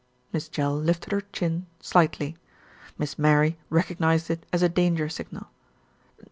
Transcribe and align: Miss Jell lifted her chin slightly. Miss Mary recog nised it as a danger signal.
Miss 0.33 0.49
Jell 0.49 0.75
lifted 0.75 1.11
her 1.11 1.21
chin 1.21 1.67
slightly. 1.79 2.35
Miss 2.97 3.19
Mary 3.19 3.59
recog 3.69 3.99
nised 3.99 4.31
it 4.31 4.47
as 4.51 4.63
a 4.63 4.67
danger 4.67 5.07
signal. 5.09 5.51